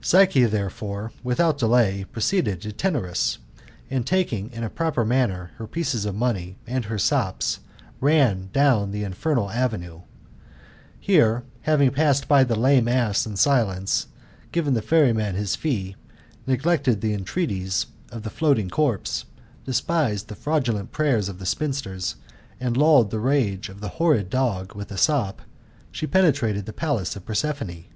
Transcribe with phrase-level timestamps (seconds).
[0.00, 3.38] Psyche, therefore, without delay, proceeded to Tenarus,
[3.90, 7.58] and taking in a proper manner her pieces of money and her sops,
[8.00, 10.02] r^n down the infernal avenue.
[11.00, 14.06] Here, having passed by the lame ass in silence,
[14.52, 15.96] given the ferryman his fee,
[16.46, 19.24] neglected the entreaties of the floating corpse,
[19.64, 22.14] despised the fraudulent prayers of the spinsters,
[22.60, 25.42] and lulled the rage of the horrid dog with a sop,
[25.90, 27.86] she penetrated the palace of Prosperine.